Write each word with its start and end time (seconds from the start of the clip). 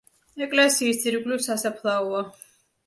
ეკლესიის 0.45 1.05
ირგვლივ 1.11 1.47
სასაფლაოა. 1.51 2.27